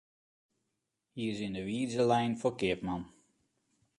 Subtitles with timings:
[1.15, 3.03] Hy is yn 'e widze lein foar keapman.